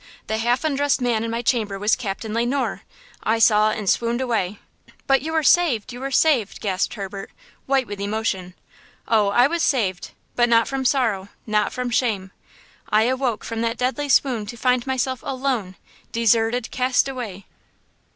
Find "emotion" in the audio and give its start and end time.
8.01-8.55